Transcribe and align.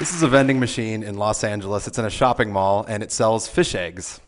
This 0.00 0.14
is 0.14 0.22
a 0.22 0.28
vending 0.28 0.58
machine 0.58 1.02
in 1.02 1.18
Los 1.18 1.44
Angeles. 1.44 1.86
It's 1.86 1.98
in 1.98 2.06
a 2.06 2.10
shopping 2.10 2.50
mall 2.50 2.86
and 2.88 3.02
it 3.02 3.12
sells 3.12 3.46
fish 3.46 3.74
eggs. 3.74 4.18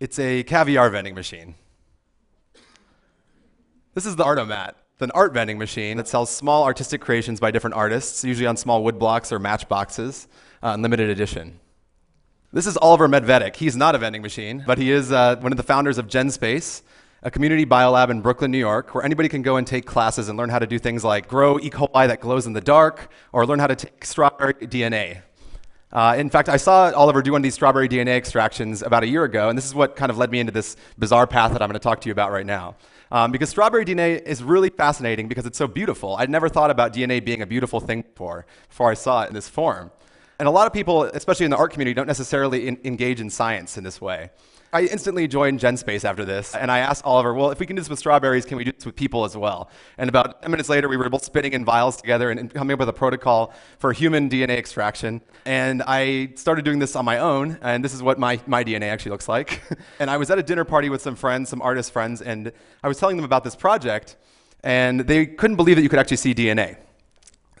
It's 0.00 0.18
a 0.18 0.42
caviar 0.42 0.90
vending 0.90 1.14
machine. 1.14 1.54
This 3.94 4.04
is 4.04 4.16
the 4.16 4.24
Artomat. 4.24 4.72
An 4.98 5.12
art 5.12 5.32
vending 5.32 5.58
machine 5.58 5.96
that 5.98 6.08
sells 6.08 6.28
small 6.28 6.64
artistic 6.64 7.00
creations 7.00 7.38
by 7.38 7.52
different 7.52 7.74
artists, 7.76 8.24
usually 8.24 8.48
on 8.48 8.56
small 8.56 8.82
wood 8.82 8.98
blocks 8.98 9.30
or 9.30 9.38
matchboxes, 9.38 10.26
uh, 10.60 10.74
limited 10.74 11.08
edition. 11.08 11.60
This 12.52 12.66
is 12.66 12.76
Oliver 12.76 13.06
Medvedik. 13.06 13.54
He's 13.54 13.76
not 13.76 13.94
a 13.94 13.98
vending 13.98 14.22
machine, 14.22 14.64
but 14.66 14.76
he 14.76 14.90
is 14.90 15.12
uh, 15.12 15.36
one 15.36 15.52
of 15.52 15.56
the 15.56 15.62
founders 15.62 15.98
of 15.98 16.08
GenSpace, 16.08 16.82
a 17.22 17.30
community 17.30 17.66
biolab 17.66 18.10
in 18.10 18.20
Brooklyn, 18.22 18.50
New 18.50 18.58
York, 18.58 18.94
where 18.94 19.04
anybody 19.04 19.28
can 19.28 19.42
go 19.42 19.56
and 19.56 19.66
take 19.66 19.84
classes 19.84 20.28
and 20.28 20.38
learn 20.38 20.48
how 20.48 20.58
to 20.58 20.66
do 20.66 20.78
things 20.78 21.04
like 21.04 21.28
grow 21.28 21.58
E. 21.58 21.68
coli 21.68 22.08
that 22.08 22.20
glows 22.20 22.46
in 22.46 22.54
the 22.54 22.60
dark, 22.60 23.10
or 23.32 23.46
learn 23.46 23.58
how 23.58 23.66
to 23.66 23.76
take 23.76 24.04
strawberry 24.04 24.54
DNA. 24.54 25.22
Uh, 25.92 26.14
in 26.16 26.30
fact, 26.30 26.48
I 26.48 26.56
saw 26.56 26.90
Oliver 26.92 27.20
do 27.20 27.32
one 27.32 27.40
of 27.40 27.42
these 27.42 27.54
strawberry 27.54 27.88
DNA 27.88 28.16
extractions 28.16 28.80
about 28.82 29.02
a 29.02 29.06
year 29.06 29.24
ago, 29.24 29.48
and 29.48 29.58
this 29.58 29.66
is 29.66 29.74
what 29.74 29.96
kind 29.96 30.10
of 30.10 30.18
led 30.18 30.30
me 30.30 30.38
into 30.38 30.52
this 30.52 30.76
bizarre 30.98 31.26
path 31.26 31.52
that 31.52 31.60
I'm 31.60 31.68
going 31.68 31.74
to 31.74 31.80
talk 31.80 32.00
to 32.02 32.08
you 32.08 32.12
about 32.12 32.30
right 32.30 32.46
now. 32.46 32.76
Um, 33.12 33.32
because 33.32 33.50
strawberry 33.50 33.84
DNA 33.84 34.22
is 34.22 34.42
really 34.42 34.70
fascinating 34.70 35.26
because 35.26 35.44
it's 35.44 35.58
so 35.58 35.66
beautiful. 35.66 36.14
I'd 36.16 36.30
never 36.30 36.48
thought 36.48 36.70
about 36.70 36.94
DNA 36.94 37.22
being 37.24 37.42
a 37.42 37.46
beautiful 37.46 37.80
thing 37.80 38.02
before, 38.02 38.46
before 38.68 38.90
I 38.90 38.94
saw 38.94 39.24
it 39.24 39.28
in 39.28 39.34
this 39.34 39.48
form. 39.48 39.90
And 40.40 40.48
a 40.48 40.50
lot 40.50 40.66
of 40.66 40.72
people, 40.72 41.02
especially 41.02 41.44
in 41.44 41.50
the 41.50 41.58
art 41.58 41.70
community, 41.70 41.92
don't 41.92 42.06
necessarily 42.06 42.66
in, 42.66 42.78
engage 42.82 43.20
in 43.20 43.28
science 43.28 43.76
in 43.76 43.84
this 43.84 44.00
way. 44.00 44.30
I 44.72 44.84
instantly 44.84 45.28
joined 45.28 45.60
GenSpace 45.60 46.02
after 46.02 46.24
this, 46.24 46.54
and 46.54 46.70
I 46.70 46.78
asked 46.78 47.04
Oliver, 47.04 47.34
well, 47.34 47.50
if 47.50 47.60
we 47.60 47.66
can 47.66 47.76
do 47.76 47.82
this 47.82 47.90
with 47.90 47.98
strawberries, 47.98 48.46
can 48.46 48.56
we 48.56 48.64
do 48.64 48.72
this 48.72 48.86
with 48.86 48.96
people 48.96 49.26
as 49.26 49.36
well? 49.36 49.68
And 49.98 50.08
about 50.08 50.40
10 50.40 50.50
minutes 50.50 50.70
later, 50.70 50.88
we 50.88 50.96
were 50.96 51.10
both 51.10 51.24
spinning 51.24 51.52
in 51.52 51.62
vials 51.66 51.98
together 51.98 52.30
and, 52.30 52.40
and 52.40 52.54
coming 52.54 52.72
up 52.72 52.78
with 52.78 52.88
a 52.88 52.92
protocol 52.94 53.52
for 53.78 53.92
human 53.92 54.30
DNA 54.30 54.56
extraction. 54.56 55.20
And 55.44 55.82
I 55.82 56.32
started 56.36 56.64
doing 56.64 56.78
this 56.78 56.96
on 56.96 57.04
my 57.04 57.18
own, 57.18 57.58
and 57.60 57.84
this 57.84 57.92
is 57.92 58.02
what 58.02 58.18
my, 58.18 58.40
my 58.46 58.64
DNA 58.64 58.84
actually 58.84 59.10
looks 59.10 59.28
like. 59.28 59.60
and 60.00 60.08
I 60.08 60.16
was 60.16 60.30
at 60.30 60.38
a 60.38 60.42
dinner 60.42 60.64
party 60.64 60.88
with 60.88 61.02
some 61.02 61.16
friends, 61.16 61.50
some 61.50 61.60
artist 61.60 61.92
friends, 61.92 62.22
and 62.22 62.50
I 62.82 62.88
was 62.88 62.96
telling 62.96 63.16
them 63.16 63.26
about 63.26 63.44
this 63.44 63.56
project, 63.56 64.16
and 64.64 65.00
they 65.00 65.26
couldn't 65.26 65.56
believe 65.56 65.76
that 65.76 65.82
you 65.82 65.90
could 65.90 65.98
actually 65.98 66.16
see 66.16 66.34
DNA. 66.34 66.78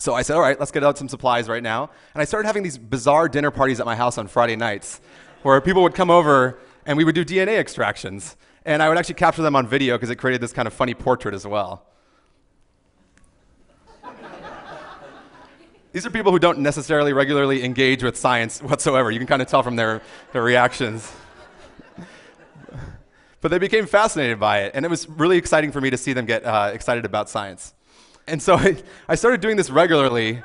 So 0.00 0.14
I 0.14 0.22
said, 0.22 0.36
all 0.36 0.40
right, 0.40 0.58
let's 0.58 0.72
get 0.72 0.82
out 0.82 0.96
some 0.96 1.10
supplies 1.10 1.46
right 1.46 1.62
now. 1.62 1.90
And 2.14 2.22
I 2.22 2.24
started 2.24 2.46
having 2.46 2.62
these 2.62 2.78
bizarre 2.78 3.28
dinner 3.28 3.50
parties 3.50 3.80
at 3.80 3.86
my 3.86 3.94
house 3.94 4.16
on 4.16 4.28
Friday 4.28 4.56
nights 4.56 4.98
where 5.42 5.60
people 5.60 5.82
would 5.82 5.94
come 5.94 6.10
over 6.10 6.58
and 6.86 6.96
we 6.96 7.04
would 7.04 7.14
do 7.14 7.22
DNA 7.22 7.58
extractions. 7.58 8.34
And 8.64 8.82
I 8.82 8.88
would 8.88 8.96
actually 8.96 9.16
capture 9.16 9.42
them 9.42 9.54
on 9.54 9.66
video 9.66 9.96
because 9.96 10.08
it 10.08 10.16
created 10.16 10.40
this 10.40 10.54
kind 10.54 10.66
of 10.66 10.72
funny 10.72 10.94
portrait 10.94 11.34
as 11.34 11.46
well. 11.46 11.84
These 15.92 16.06
are 16.06 16.10
people 16.10 16.32
who 16.32 16.38
don't 16.38 16.60
necessarily 16.60 17.12
regularly 17.12 17.62
engage 17.62 18.02
with 18.02 18.16
science 18.16 18.62
whatsoever. 18.62 19.10
You 19.10 19.18
can 19.18 19.26
kind 19.26 19.42
of 19.42 19.48
tell 19.48 19.62
from 19.62 19.76
their, 19.76 20.00
their 20.32 20.42
reactions. 20.42 21.12
but 23.42 23.50
they 23.50 23.58
became 23.58 23.84
fascinated 23.84 24.40
by 24.40 24.60
it, 24.60 24.72
and 24.74 24.86
it 24.86 24.88
was 24.88 25.06
really 25.10 25.36
exciting 25.36 25.72
for 25.72 25.80
me 25.82 25.90
to 25.90 25.98
see 25.98 26.14
them 26.14 26.24
get 26.24 26.42
uh, 26.46 26.70
excited 26.72 27.04
about 27.04 27.28
science. 27.28 27.74
And 28.30 28.42
so 28.42 28.54
I, 28.58 28.76
I 29.08 29.14
started 29.14 29.40
doing 29.40 29.56
this 29.56 29.70
regularly 29.70 30.42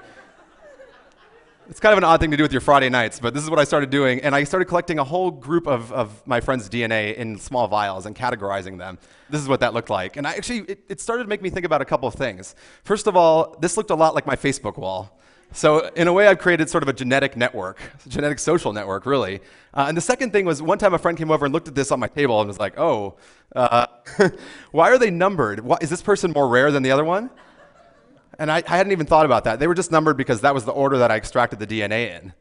it's 1.70 1.80
kind 1.80 1.94
of 1.94 1.98
an 1.98 2.04
odd 2.04 2.20
thing 2.20 2.32
to 2.32 2.38
do 2.38 2.44
with 2.44 2.52
your 2.52 2.62
Friday 2.62 2.90
nights, 2.90 3.20
but 3.20 3.34
this 3.34 3.44
is 3.44 3.50
what 3.50 3.60
I 3.60 3.64
started 3.64 3.90
doing. 3.90 4.20
And 4.22 4.36
I 4.36 4.44
started 4.44 4.66
collecting 4.66 5.00
a 5.00 5.04
whole 5.04 5.32
group 5.32 5.68
of, 5.68 5.92
of 5.92 6.26
my 6.28 6.40
friends' 6.40 6.70
DNA 6.70 7.16
in 7.16 7.38
small 7.38 7.68
vials 7.68 8.06
and 8.06 8.16
categorizing 8.16 8.78
them. 8.78 9.00
This 9.30 9.42
is 9.42 9.48
what 9.48 9.60
that 9.62 9.74
looked 9.74 9.90
like. 9.90 10.16
And 10.18 10.28
I 10.28 10.34
actually, 10.34 10.60
it, 10.60 10.84
it 10.90 11.02
started 11.02 11.24
to 11.24 11.30
make 11.30 11.42
me 11.42 11.50
think 11.50 11.66
about 11.66 11.82
a 11.82 11.86
couple 11.86 12.08
of 12.08 12.14
things. 12.14 12.56
First 12.84 13.08
of 13.08 13.16
all, 13.16 13.58
this 13.60 13.78
looked 13.78 13.90
a 13.90 13.96
lot 13.96 14.14
like 14.14 14.28
my 14.28 14.36
Facebook 14.36 14.78
wall. 14.78 15.20
So 15.54 15.90
in 15.96 16.08
a 16.08 16.14
way, 16.14 16.28
I've 16.28 16.40
created 16.40 16.70
sort 16.70 16.84
of 16.84 16.90
a 16.90 16.94
genetic 16.94 17.36
network, 17.36 17.80
a 18.06 18.10
genetic 18.10 18.40
social 18.40 18.74
network, 18.74 19.06
really. 19.06 19.42
Uh, 19.74 19.86
and 19.88 19.98
the 19.98 20.02
second 20.02 20.32
thing 20.32 20.46
was 20.46 20.62
one 20.62 20.78
time 20.78 20.94
a 20.94 20.98
friend 21.00 21.18
came 21.18 21.32
over 21.32 21.46
and 21.46 21.54
looked 21.54 21.68
at 21.68 21.76
this 21.76 21.92
on 21.92 22.00
my 22.00 22.08
table 22.08 22.40
and 22.42 22.48
was 22.48 22.60
like, 22.60 22.78
oh, 22.78 23.16
uh, 23.56 23.88
why 24.72 24.92
are 24.92 24.98
they 24.98 25.10
numbered? 25.10 25.62
Why, 25.62 25.78
is 25.82 25.90
this 25.90 26.02
person 26.02 26.32
more 26.32 26.48
rare 26.48 26.72
than 26.72 26.84
the 26.84 26.92
other 26.92 27.06
one? 27.06 27.30
And 28.38 28.52
I, 28.52 28.64
I, 28.68 28.78
hadn't 28.78 28.92
even 28.92 29.06
thought 29.06 29.26
about 29.26 29.46
that. 29.46 29.60
They 29.60 29.68
were 29.68 29.74
just 29.74 29.92
numbered 29.92 30.18
because 30.18 30.42
that 30.42 30.54
was 30.54 30.66
the 30.66 30.72
order 30.72 30.98
that 30.98 31.12
I 31.12 31.16
extracted 31.16 31.60
the 31.60 31.68
DNA 31.68 32.20
in. 32.20 32.34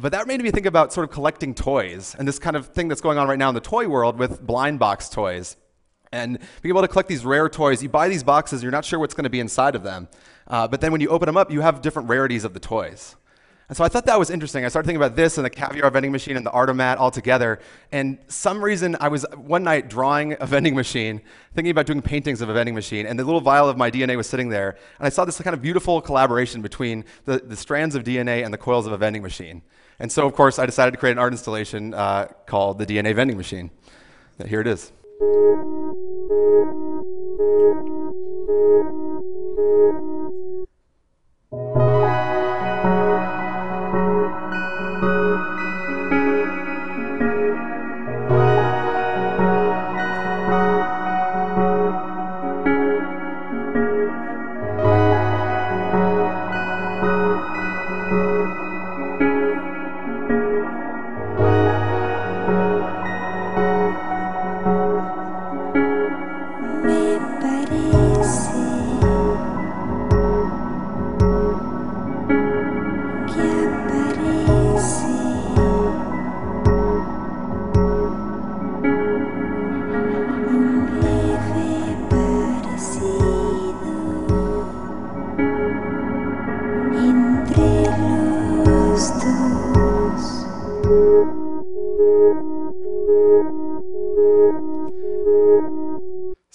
But 0.00 0.12
that 0.12 0.26
made 0.26 0.40
me 0.40 0.50
think 0.50 0.66
about 0.66 0.92
sort 0.92 1.04
of 1.04 1.10
collecting 1.10 1.54
toys 1.54 2.14
and 2.18 2.28
this 2.28 2.38
kind 2.38 2.54
of 2.54 2.68
thing 2.68 2.86
that's 2.86 3.00
going 3.00 3.18
on 3.18 3.28
right 3.28 3.38
now 3.38 3.48
in 3.48 3.54
the 3.54 3.60
toy 3.60 3.88
world 3.88 4.18
with 4.18 4.40
blind 4.40 4.78
box 4.78 5.08
toys. 5.08 5.56
And 6.12 6.38
being 6.62 6.72
able 6.72 6.82
to 6.82 6.88
collect 6.88 7.08
these 7.08 7.24
rare 7.24 7.48
toys, 7.48 7.82
you 7.82 7.88
buy 7.88 8.08
these 8.08 8.22
boxes, 8.22 8.62
you're 8.62 8.72
not 8.72 8.84
sure 8.84 8.98
what's 8.98 9.14
going 9.14 9.24
to 9.24 9.30
be 9.30 9.40
inside 9.40 9.74
of 9.74 9.82
them. 9.82 10.08
Uh, 10.46 10.68
but 10.68 10.80
then 10.80 10.92
when 10.92 11.00
you 11.00 11.08
open 11.08 11.26
them 11.26 11.36
up, 11.36 11.50
you 11.50 11.60
have 11.60 11.82
different 11.82 12.08
rarities 12.08 12.44
of 12.44 12.54
the 12.54 12.60
toys. 12.60 13.16
And 13.70 13.76
so 13.76 13.84
I 13.84 13.88
thought 13.88 14.06
that 14.06 14.18
was 14.18 14.30
interesting. 14.30 14.64
I 14.64 14.68
started 14.68 14.88
thinking 14.88 15.00
about 15.00 15.14
this 15.14 15.38
and 15.38 15.44
the 15.44 15.50
caviar 15.50 15.88
vending 15.92 16.10
machine 16.10 16.36
and 16.36 16.44
the 16.44 16.50
Artomat 16.50 16.98
all 16.98 17.12
together. 17.12 17.60
And 17.92 18.18
some 18.26 18.64
reason 18.64 18.96
I 18.98 19.06
was 19.06 19.24
one 19.36 19.62
night 19.62 19.88
drawing 19.88 20.36
a 20.40 20.46
vending 20.46 20.74
machine, 20.74 21.20
thinking 21.54 21.70
about 21.70 21.86
doing 21.86 22.02
paintings 22.02 22.40
of 22.40 22.48
a 22.48 22.52
vending 22.52 22.74
machine, 22.74 23.06
and 23.06 23.16
the 23.16 23.22
little 23.22 23.40
vial 23.40 23.68
of 23.68 23.76
my 23.76 23.88
DNA 23.88 24.16
was 24.16 24.26
sitting 24.26 24.48
there. 24.48 24.70
And 24.98 25.06
I 25.06 25.08
saw 25.08 25.24
this 25.24 25.40
kind 25.40 25.54
of 25.54 25.62
beautiful 25.62 26.00
collaboration 26.00 26.62
between 26.62 27.04
the, 27.26 27.38
the 27.38 27.54
strands 27.54 27.94
of 27.94 28.02
DNA 28.02 28.44
and 28.44 28.52
the 28.52 28.58
coils 28.58 28.88
of 28.88 28.92
a 28.92 28.98
vending 28.98 29.22
machine. 29.22 29.62
And 30.00 30.10
so, 30.10 30.26
of 30.26 30.34
course, 30.34 30.58
I 30.58 30.66
decided 30.66 30.90
to 30.90 30.96
create 30.96 31.12
an 31.12 31.20
art 31.20 31.32
installation 31.32 31.94
uh, 31.94 32.26
called 32.46 32.80
the 32.80 32.86
DNA 32.86 33.14
vending 33.14 33.36
machine. 33.36 33.70
Here 34.48 34.60
it 34.60 34.66
is. 34.66 34.90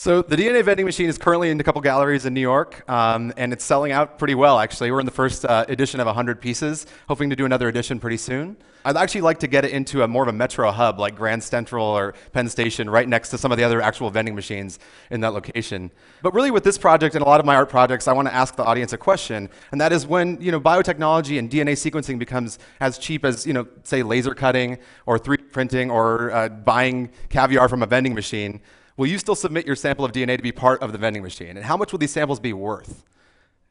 So 0.05 0.21
the 0.21 0.35
DNA 0.35 0.63
vending 0.63 0.85
machine 0.85 1.09
is 1.09 1.17
currently 1.17 1.49
in 1.49 1.59
a 1.59 1.63
couple 1.63 1.81
galleries 1.81 2.27
in 2.27 2.35
New 2.35 2.39
York, 2.39 2.87
um, 2.87 3.33
and 3.37 3.51
it's 3.51 3.65
selling 3.65 3.91
out 3.91 4.19
pretty 4.19 4.35
well, 4.35 4.59
actually. 4.59 4.91
We're 4.91 4.99
in 4.99 5.07
the 5.07 5.11
first 5.11 5.43
uh, 5.43 5.65
edition 5.67 5.99
of 5.99 6.05
100 6.05 6.39
pieces, 6.39 6.85
hoping 7.07 7.31
to 7.31 7.35
do 7.35 7.43
another 7.43 7.69
edition 7.69 7.99
pretty 7.99 8.17
soon. 8.17 8.55
I'd 8.85 8.97
actually 8.97 9.21
like 9.21 9.39
to 9.39 9.47
get 9.47 9.65
it 9.65 9.71
into 9.71 10.03
a 10.03 10.07
more 10.07 10.21
of 10.21 10.29
a 10.29 10.31
metro 10.31 10.69
hub, 10.69 10.99
like 10.99 11.15
Grand 11.15 11.41
Central 11.41 11.83
or 11.83 12.13
Penn 12.33 12.47
Station, 12.49 12.87
right 12.87 13.09
next 13.09 13.29
to 13.29 13.39
some 13.39 13.51
of 13.51 13.57
the 13.57 13.63
other 13.63 13.81
actual 13.81 14.11
vending 14.11 14.35
machines 14.35 14.77
in 15.09 15.21
that 15.21 15.33
location. 15.33 15.89
But 16.21 16.35
really 16.35 16.51
with 16.51 16.63
this 16.63 16.77
project 16.77 17.15
and 17.15 17.23
a 17.23 17.27
lot 17.27 17.39
of 17.39 17.47
my 17.47 17.55
art 17.55 17.69
projects, 17.69 18.07
I 18.07 18.13
want 18.13 18.27
to 18.27 18.33
ask 18.35 18.55
the 18.55 18.63
audience 18.63 18.93
a 18.93 18.99
question, 18.99 19.49
and 19.71 19.81
that 19.81 19.91
is 19.91 20.05
when 20.05 20.39
you 20.39 20.51
know, 20.51 20.61
biotechnology 20.61 21.39
and 21.39 21.49
DNA 21.49 21.71
sequencing 21.71 22.19
becomes 22.19 22.59
as 22.79 22.99
cheap 22.99 23.25
as, 23.25 23.47
you 23.47 23.53
know, 23.53 23.65
say, 23.81 24.03
laser 24.03 24.35
cutting 24.35 24.77
or 25.07 25.17
3D 25.17 25.51
printing 25.51 25.89
or 25.89 26.29
uh, 26.29 26.49
buying 26.49 27.09
caviar 27.29 27.67
from 27.67 27.81
a 27.81 27.87
vending 27.87 28.13
machine, 28.13 28.61
Will 28.97 29.07
you 29.07 29.17
still 29.17 29.35
submit 29.35 29.65
your 29.65 29.75
sample 29.75 30.05
of 30.05 30.11
DNA 30.11 30.37
to 30.37 30.43
be 30.43 30.51
part 30.51 30.81
of 30.81 30.91
the 30.91 30.97
vending 30.97 31.23
machine? 31.23 31.57
And 31.57 31.65
how 31.65 31.75
much 31.75 31.91
will 31.91 31.99
these 31.99 32.11
samples 32.11 32.39
be 32.39 32.53
worth? 32.53 33.03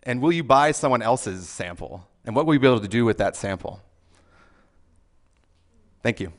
And 0.03 0.21
will 0.21 0.33
you 0.33 0.45
buy 0.45 0.73
someone 0.73 1.01
else's 1.01 1.49
sample? 1.49 2.07
And 2.25 2.37
what 2.37 2.45
will 2.47 2.55
you 2.55 2.61
be 2.61 2.67
able 2.67 2.81
to 2.81 2.89
do 2.89 3.05
with 3.05 3.19
that 3.19 3.37
sample? 3.37 3.81
Thank 6.03 6.21
you. 6.21 6.33